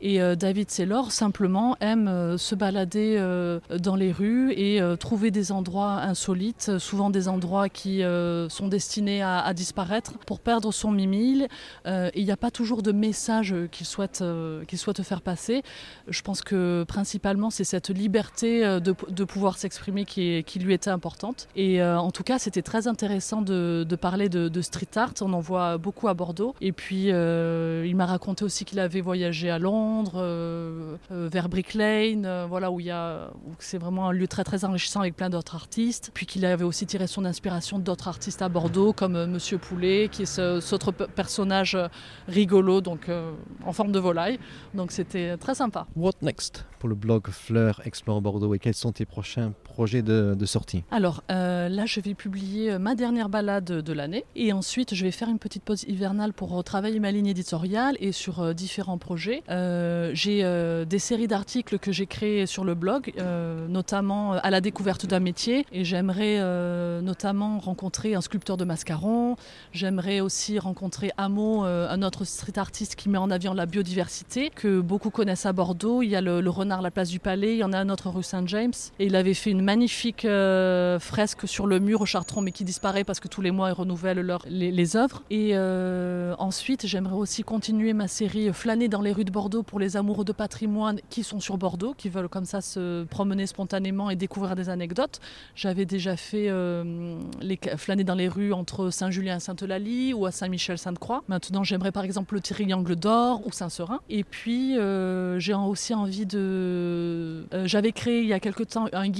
et 0.00 0.20
David 0.36 0.70
Sellor 0.70 1.10
simplement 1.10 1.76
aime 1.80 2.36
se 2.38 2.54
balader 2.54 3.20
dans 3.80 3.96
les 3.96 4.12
rues 4.12 4.52
et 4.52 4.80
trouver 4.98 5.30
des 5.32 5.50
endroits 5.50 5.94
insolites, 5.94 6.78
souvent 6.78 7.10
des 7.10 7.26
endroits 7.26 7.68
qui 7.68 8.02
sont 8.48 8.68
destinés 8.68 9.22
à, 9.22 9.52
disparaître 9.54 10.12
pour 10.18 10.38
perdre 10.38 10.72
son 10.72 10.92
Mimile. 10.92 11.48
il 11.84 12.24
n'y 12.24 12.30
a 12.30 12.36
pas 12.36 12.52
toujours 12.52 12.82
de 12.82 12.92
message 12.92 13.54
qu'il 13.72 13.86
souhaite, 13.86 14.22
faire 15.02 15.20
passer. 15.20 15.62
Je 16.06 16.22
pense 16.22 16.42
que 16.42 16.84
principalement 16.86 17.50
c'est 17.50 17.64
cette 17.64 17.90
liberté 17.90 18.62
de 18.80 19.24
pouvoir 19.24 19.47
s'exprimer 19.56 20.04
qui, 20.04 20.44
lui 20.58 20.74
était 20.74 20.90
importante. 20.90 21.48
Et 21.56 21.80
euh, 21.80 21.98
en 21.98 22.10
tout 22.10 22.24
cas, 22.24 22.38
c'était 22.38 22.62
très 22.62 22.88
intéressant 22.88 23.42
de, 23.42 23.86
parler 24.00 24.28
de, 24.28 24.60
street 24.60 24.88
art. 24.96 25.14
On 25.20 25.32
en 25.32 25.40
voit 25.40 25.78
beaucoup 25.78 26.08
à 26.08 26.14
Bordeaux. 26.14 26.54
Et 26.60 26.72
puis, 26.72 27.12
euh, 27.12 27.84
il 27.86 27.96
m'a 27.96 28.06
raconté 28.06 28.44
aussi 28.44 28.64
qu'il 28.64 28.80
avait 28.80 29.00
voyagé 29.00 29.50
à 29.50 29.58
Londres, 29.58 30.14
euh, 30.16 30.96
vers 31.10 31.48
Brick 31.48 31.74
Lane, 31.74 32.46
voilà, 32.48 32.70
où, 32.70 32.80
a, 32.90 33.30
c'est 33.58 33.78
vraiment 33.78 34.08
un 34.08 34.12
lieu 34.12 34.26
très 34.26 34.44
très 34.44 34.64
enrichissant 34.64 35.00
avec 35.00 35.16
plein 35.16 35.30
d'autres 35.30 35.54
artistes. 35.54 36.10
Puis 36.12 36.26
qu'il 36.26 36.44
avait 36.44 36.64
aussi 36.64 36.86
tiré 36.86 37.06
son 37.06 37.24
inspiration 37.24 37.78
d'autres 37.78 38.08
artistes 38.08 38.42
à 38.42 38.48
Bordeaux, 38.48 38.92
comme 38.92 39.26
Monsieur 39.26 39.58
Poulet, 39.58 40.08
qui 40.10 40.22
est 40.22 40.26
ce, 40.26 40.60
cet 40.60 40.72
autre 40.72 40.92
personnage 40.92 41.78
rigolo, 42.26 42.80
donc 42.80 43.08
en 43.64 43.72
forme 43.72 43.92
de 43.92 43.98
volaille. 43.98 44.38
Donc 44.74 44.92
c'était 44.92 45.36
très 45.36 45.54
sympa. 45.54 45.86
What 45.96 46.12
next? 46.22 46.64
Pour 46.78 46.88
le 46.88 46.94
blog 46.94 47.28
Fleur 47.28 47.80
Explore 47.84 48.20
Bordeaux 48.20 48.54
et 48.54 48.58
quels 48.58 48.74
sont 48.74 48.92
tes 48.92 49.06
prochains 49.06 49.37
projets 49.78 50.02
de, 50.02 50.44
sortie 50.44 50.82
Alors 50.90 51.22
euh, 51.30 51.68
là, 51.68 51.86
je 51.86 52.00
vais 52.00 52.14
publier 52.14 52.72
euh, 52.72 52.78
ma 52.80 52.96
dernière 52.96 53.28
balade 53.28 53.64
de 53.64 53.92
l'année 53.92 54.24
et 54.34 54.52
ensuite 54.52 54.92
je 54.92 55.04
vais 55.04 55.12
faire 55.12 55.28
une 55.28 55.38
petite 55.38 55.62
pause 55.62 55.84
hivernale 55.86 56.32
pour 56.32 56.50
retravailler 56.50 56.98
ma 56.98 57.12
ligne 57.12 57.28
éditoriale 57.28 57.96
et 58.00 58.10
sur 58.10 58.40
euh, 58.40 58.54
différents 58.54 58.98
projets. 58.98 59.44
j'ai 60.14 60.42
des 60.88 60.98
séries 60.98 61.28
d'articles 61.28 61.78
que 61.78 61.92
j'ai 61.92 62.06
créés 62.06 62.46
sur 62.46 62.64
le 62.64 62.74
blog, 62.74 63.12
notamment 63.68 64.32
à 64.32 64.50
la 64.50 64.60
découverte 64.60 65.06
d'un 65.06 65.20
métier 65.20 65.64
et 65.72 65.84
j'aimerais 65.84 66.40
notamment 67.00 67.58
rencontrer 67.58 68.14
un 68.14 68.20
sculpteur 68.20 68.56
de 68.56 68.64
mascaron. 68.64 69.36
J'aimerais 69.72 70.20
aussi 70.20 70.58
rencontrer 70.58 71.10
Amo, 71.16 71.62
un 71.62 72.02
autre 72.02 72.24
street 72.24 72.58
artiste 72.58 72.96
qui 72.96 73.08
met 73.08 73.18
en 73.18 73.30
avion 73.30 73.54
la 73.54 73.66
biodiversité 73.66 74.50
que 74.50 74.80
beaucoup 74.80 75.10
connaissent 75.10 75.46
à 75.46 75.52
Bordeaux. 75.52 76.02
Il 76.02 76.08
y 76.08 76.16
a 76.16 76.20
le, 76.20 76.40
le 76.40 76.50
renard 76.50 76.82
la 76.82 76.90
place 76.90 77.10
du 77.10 77.20
Palais, 77.20 77.54
il 77.54 77.58
y 77.58 77.64
en 77.64 77.72
a 77.72 77.78
un 77.78 77.88
autre 77.88 78.08
rue 78.10 78.22
Saint-James 78.22 78.78
et 78.98 79.06
il 79.06 79.16
avait 79.16 79.27
fait 79.34 79.50
une 79.50 79.62
magnifique 79.62 80.24
euh, 80.24 80.98
fresque 80.98 81.46
sur 81.46 81.66
le 81.66 81.78
mur 81.78 82.00
au 82.00 82.06
Chartron, 82.06 82.40
mais 82.40 82.52
qui 82.52 82.64
disparaît 82.64 83.04
parce 83.04 83.20
que 83.20 83.28
tous 83.28 83.40
les 83.40 83.50
mois 83.50 83.68
ils 83.68 83.72
renouvellent 83.72 84.38
les, 84.46 84.96
œuvres. 84.96 85.22
Et 85.30 85.50
euh, 85.52 86.34
ensuite, 86.38 86.86
j'aimerais 86.86 87.16
aussi 87.16 87.42
continuer 87.42 87.92
ma 87.92 88.08
série 88.08 88.52
Flâner 88.52 88.88
dans 88.88 89.00
les 89.00 89.12
rues 89.12 89.24
de 89.24 89.30
Bordeaux 89.30 89.62
pour 89.62 89.80
les 89.80 89.96
amoureux 89.96 90.24
de 90.24 90.32
patrimoine 90.32 91.00
qui 91.10 91.22
sont 91.22 91.40
sur 91.40 91.58
Bordeaux, 91.58 91.94
qui 91.96 92.08
veulent 92.08 92.28
comme 92.28 92.44
ça 92.44 92.60
se 92.60 93.04
promener 93.04 93.46
spontanément 93.46 94.10
et 94.10 94.16
découvrir 94.16 94.56
des 94.56 94.68
anecdotes. 94.68 95.20
J'avais 95.54 95.84
déjà 95.84 96.16
fait 96.16 96.46
euh, 96.48 97.18
les, 97.40 97.58
flâner 97.76 98.04
dans 98.04 98.14
les 98.14 98.28
rues 98.28 98.52
entre 98.52 98.90
Saint-Julien 98.90 99.36
et 99.36 99.40
Sainte-Eulalie 99.40 100.14
ou 100.14 100.26
à 100.26 100.30
Saint-Michel-Sainte-Croix. 100.30 101.22
Maintenant, 101.28 101.64
j'aimerais 101.64 101.92
par 101.92 102.04
exemple 102.04 102.34
le 102.34 102.40
triangle 102.40 102.96
d'or 102.96 103.46
ou 103.46 103.52
Saint-Seurin. 103.52 104.00
Et 104.08 104.24
puis, 104.24 104.74
j'ai 105.38 105.54
aussi 105.54 105.94
envie 105.94 106.26
de. 106.26 107.46
J'avais 107.66 107.92
créé 107.92 108.22
il 108.22 108.28
y 108.28 108.32
a 108.32 108.40
quelque 108.40 108.62
temps 108.62 108.88
un 108.92 109.08
guide 109.08 109.17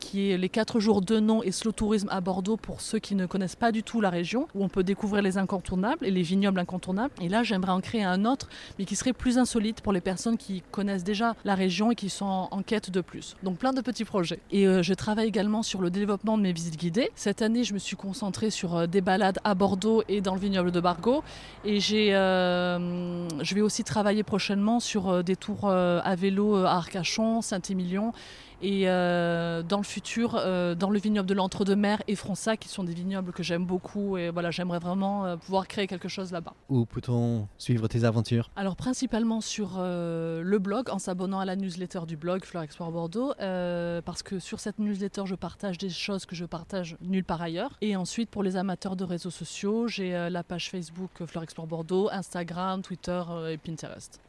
qui, 0.00 0.30
est 0.30 0.38
les 0.38 0.48
4 0.48 0.80
jours 0.80 1.02
de 1.02 1.20
nom 1.20 1.42
et 1.42 1.52
slow 1.52 1.72
tourisme 1.72 2.08
à 2.10 2.20
Bordeaux 2.20 2.56
pour 2.56 2.80
ceux 2.80 2.98
qui 2.98 3.14
ne 3.14 3.26
connaissent 3.26 3.56
pas 3.56 3.70
du 3.70 3.82
tout 3.82 4.00
la 4.00 4.10
région, 4.10 4.48
où 4.54 4.64
on 4.64 4.68
peut 4.68 4.82
découvrir 4.82 5.22
les 5.22 5.38
incontournables 5.38 6.04
et 6.04 6.10
les 6.10 6.22
vignobles 6.22 6.58
incontournables. 6.58 7.12
Et 7.20 7.28
là, 7.28 7.42
j'aimerais 7.42 7.72
en 7.72 7.80
créer 7.80 8.02
un 8.02 8.24
autre, 8.24 8.48
mais 8.78 8.84
qui 8.84 8.96
serait 8.96 9.12
plus 9.12 9.38
insolite 9.38 9.80
pour 9.80 9.92
les 9.92 10.00
personnes 10.00 10.36
qui 10.36 10.62
connaissent 10.72 11.04
déjà 11.04 11.34
la 11.44 11.54
région 11.54 11.92
et 11.92 11.94
qui 11.94 12.08
sont 12.08 12.48
en, 12.50 12.62
quête 12.62 12.90
de 12.90 13.00
plus. 13.00 13.36
Donc 13.44 13.58
plein 13.58 13.72
de 13.72 13.80
petits 13.80 14.04
projets. 14.04 14.40
Et 14.50 14.66
euh, 14.66 14.82
je 14.82 14.94
travaille 14.94 15.28
également 15.28 15.62
sur 15.62 15.80
le 15.80 15.90
développement 15.90 16.36
de 16.36 16.42
mes 16.42 16.52
visites 16.52 16.76
guidées. 16.76 17.10
Cette 17.14 17.42
année, 17.42 17.62
je 17.62 17.74
me 17.74 17.78
suis 17.78 17.96
concentrée 17.96 18.50
sur 18.50 18.74
euh, 18.74 18.86
des 18.86 19.00
balades 19.00 19.38
à 19.44 19.54
Bordeaux 19.54 20.02
et 20.08 20.20
dans 20.20 20.34
le 20.34 20.40
vignoble 20.40 20.72
de 20.72 20.80
Bargot. 20.80 21.22
Et 21.64 21.78
euh, 21.94 23.28
je 23.40 23.54
vais 23.54 23.60
aussi 23.60 23.84
travailler 23.84 24.24
prochainement 24.24 24.80
sur 24.80 25.22
des 25.22 25.36
tours 25.36 25.68
à 25.68 26.14
vélo 26.16 26.56
à 26.56 26.72
Arcachon, 26.72 27.42
Saint-Émilion 27.42 28.12
et 28.62 28.88
euh, 28.88 29.62
dans 29.62 29.78
le 29.78 29.84
futur, 29.84 30.36
euh, 30.36 30.74
dans 30.74 30.90
le 30.90 30.98
vignoble 30.98 31.28
de 31.28 31.34
l'Entre-deux-Mers 31.34 32.02
et 32.08 32.16
Fronsac, 32.16 32.60
qui 32.60 32.68
sont 32.68 32.84
des 32.84 32.94
vignobles 32.94 33.32
que 33.32 33.42
j'aime 33.42 33.64
beaucoup. 33.64 34.16
Et 34.16 34.30
voilà, 34.30 34.50
j'aimerais 34.50 34.78
vraiment 34.78 35.26
euh, 35.26 35.36
pouvoir 35.36 35.68
créer 35.68 35.86
quelque 35.86 36.08
chose 36.08 36.32
là-bas. 36.32 36.54
Où 36.68 36.86
peut-on 36.86 37.48
suivre 37.58 37.86
tes 37.88 38.04
aventures? 38.04 38.50
Alors, 38.56 38.76
principalement 38.76 39.40
sur 39.40 39.78
le 39.78 40.58
blog, 40.58 40.90
en 40.90 40.98
s'abonnant 40.98 41.40
à 41.40 41.44
la 41.44 41.56
newsletter 41.56 42.00
du 42.06 42.16
blog 42.16 42.44
Fleur 42.44 42.62
Export 42.62 42.90
Bordeaux, 42.90 43.32
parce 43.38 44.22
que 44.22 44.38
sur 44.38 44.60
cette 44.60 44.78
newsletter, 44.78 45.22
je 45.26 45.34
partage 45.34 45.78
des 45.78 45.90
choses 45.90 46.26
que 46.26 46.34
je 46.34 46.44
partage 46.44 46.96
nulle 47.00 47.24
part 47.24 47.42
ailleurs. 47.42 47.76
Et 47.80 47.96
ensuite, 47.96 48.30
pour 48.30 48.42
les 48.42 48.56
amateurs 48.56 48.96
de 48.96 49.04
réseaux 49.04 49.30
sociaux, 49.30 49.88
j'ai 49.88 50.28
la 50.30 50.42
page 50.42 50.70
Facebook 50.70 51.10
Fleur 51.26 51.42
Export 51.42 51.66
Bordeaux, 51.66 52.08
Instagram, 52.10 52.82
Twitter 52.82 53.22
et 53.50 53.58
Pinterest. 53.58 54.20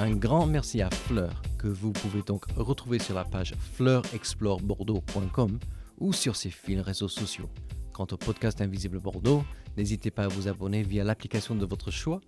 Un 0.00 0.14
grand 0.14 0.46
merci 0.46 0.80
à 0.80 0.90
Fleur, 0.90 1.42
que 1.58 1.66
vous 1.66 1.90
pouvez 1.90 2.22
donc 2.22 2.44
retrouver 2.56 3.00
sur 3.00 3.16
la 3.16 3.24
page 3.24 3.54
fleurexplorebordeaux.com 3.74 5.58
ou 5.98 6.12
sur 6.12 6.36
ses 6.36 6.50
fils 6.50 6.80
réseaux 6.80 7.08
sociaux. 7.08 7.50
Quant 7.92 8.06
au 8.12 8.16
podcast 8.16 8.60
Invisible 8.60 9.00
Bordeaux, 9.00 9.42
n'hésitez 9.76 10.12
pas 10.12 10.26
à 10.26 10.28
vous 10.28 10.46
abonner 10.46 10.84
via 10.84 11.02
l'application 11.02 11.56
de 11.56 11.66
votre 11.66 11.90
choix 11.90 12.20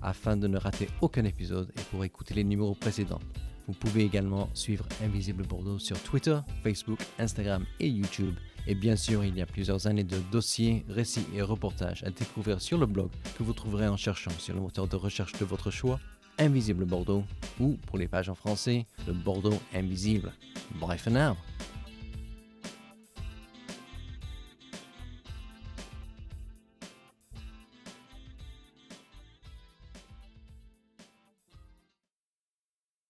afin 0.00 0.38
de 0.38 0.48
ne 0.48 0.56
rater 0.56 0.88
aucun 1.02 1.26
épisode 1.26 1.70
et 1.78 1.82
pour 1.90 2.02
écouter 2.02 2.32
les 2.32 2.44
numéros 2.44 2.74
précédents. 2.74 3.20
Vous 3.66 3.74
pouvez 3.74 4.04
également 4.04 4.48
suivre 4.54 4.86
Invisible 5.04 5.42
Bordeaux 5.42 5.78
sur 5.78 6.02
Twitter, 6.02 6.38
Facebook, 6.62 7.00
Instagram 7.18 7.66
et 7.78 7.90
YouTube. 7.90 8.34
Et 8.66 8.74
bien 8.74 8.96
sûr, 8.96 9.22
il 9.22 9.36
y 9.36 9.42
a 9.42 9.46
plusieurs 9.46 9.86
années 9.86 10.04
de 10.04 10.16
dossiers, 10.32 10.86
récits 10.88 11.26
et 11.34 11.42
reportages 11.42 12.02
à 12.04 12.10
découvrir 12.10 12.62
sur 12.62 12.78
le 12.78 12.86
blog 12.86 13.10
que 13.36 13.42
vous 13.42 13.52
trouverez 13.52 13.86
en 13.86 13.98
cherchant 13.98 14.30
sur 14.38 14.54
le 14.54 14.62
moteur 14.62 14.88
de 14.88 14.96
recherche 14.96 15.32
de 15.34 15.44
votre 15.44 15.70
choix, 15.70 16.00
Invisible 16.38 16.84
Bordeaux, 16.84 17.24
ou 17.60 17.76
pour 17.86 17.98
les 17.98 18.08
pages 18.08 18.28
en 18.28 18.34
français, 18.34 18.86
le 19.06 19.12
Bordeaux 19.12 19.58
Invisible. 19.74 20.32
Bref, 20.78 21.02
for 21.02 21.12
now. 21.12 21.36